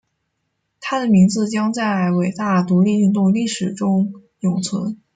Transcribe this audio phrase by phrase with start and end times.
[0.79, 4.97] 他的名字将在伟大独立运动历史中永存。